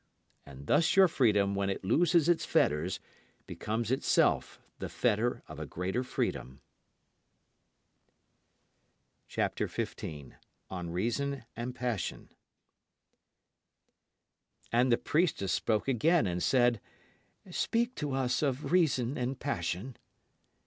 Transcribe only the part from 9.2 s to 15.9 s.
And the priestess spoke